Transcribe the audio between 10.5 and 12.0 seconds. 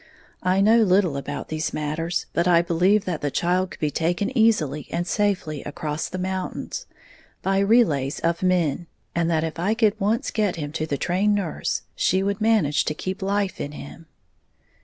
him to the trained nurse